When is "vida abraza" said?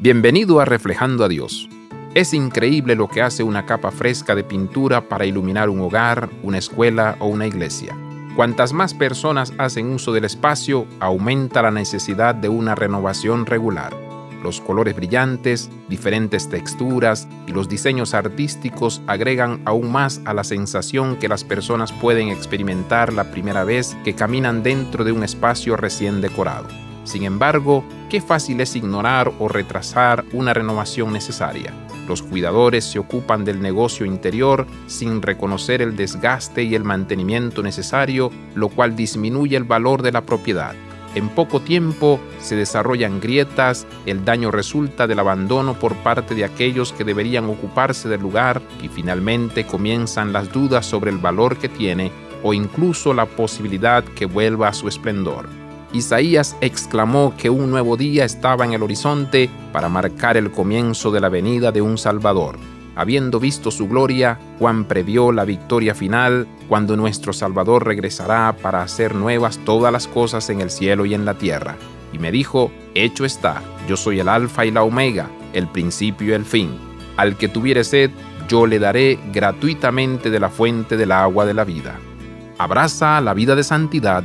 81.64-83.20